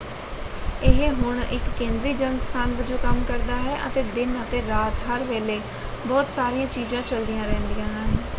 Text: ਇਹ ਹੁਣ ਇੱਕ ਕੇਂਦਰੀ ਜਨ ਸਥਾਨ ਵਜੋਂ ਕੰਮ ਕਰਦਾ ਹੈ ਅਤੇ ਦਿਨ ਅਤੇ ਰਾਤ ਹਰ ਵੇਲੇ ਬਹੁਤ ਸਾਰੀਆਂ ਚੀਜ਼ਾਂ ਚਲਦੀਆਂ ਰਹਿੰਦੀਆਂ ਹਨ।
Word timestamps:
ਇਹ 0.83 1.11
ਹੁਣ 1.13 1.41
ਇੱਕ 1.43 1.63
ਕੇਂਦਰੀ 1.79 2.13
ਜਨ 2.13 2.37
ਸਥਾਨ 2.39 2.73
ਵਜੋਂ 2.75 2.97
ਕੰਮ 2.99 3.23
ਕਰਦਾ 3.25 3.57
ਹੈ 3.59 3.77
ਅਤੇ 3.87 4.03
ਦਿਨ 4.15 4.35
ਅਤੇ 4.41 4.61
ਰਾਤ 4.67 5.07
ਹਰ 5.07 5.23
ਵੇਲੇ 5.25 5.59
ਬਹੁਤ 6.05 6.29
ਸਾਰੀਆਂ 6.31 6.67
ਚੀਜ਼ਾਂ 6.69 7.01
ਚਲਦੀਆਂ 7.03 7.45
ਰਹਿੰਦੀਆਂ 7.45 7.87
ਹਨ। 7.89 8.17